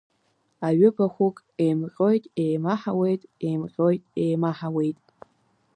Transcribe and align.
Аҩы-бахәык 0.67 1.37
еимҟьоит, 1.63 2.23
еимаҳауеит, 2.43 3.21
еимҟьоит, 3.47 4.03
еимаҳауеит. 4.23 4.97